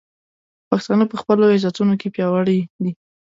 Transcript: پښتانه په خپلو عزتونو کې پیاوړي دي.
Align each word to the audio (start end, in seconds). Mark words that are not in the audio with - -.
پښتانه 0.69 1.05
په 1.11 1.15
خپلو 1.21 1.43
عزتونو 1.55 1.93
کې 2.01 2.13
پیاوړي 2.15 2.59
دي. 2.83 2.91